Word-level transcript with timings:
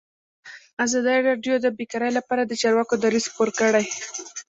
ازادي 0.85 1.17
راډیو 1.27 1.55
د 1.61 1.67
بیکاري 1.77 2.11
لپاره 2.17 2.41
د 2.45 2.51
چارواکو 2.61 2.93
دریځ 3.03 3.25
خپور 3.31 3.49
کړی. 3.59 3.85